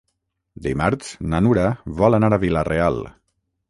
Dimarts 0.67 1.13
na 1.35 1.43
Nura 1.49 1.69
vol 2.03 2.23
anar 2.23 2.35
a 2.39 2.45
Vila-real. 2.49 3.03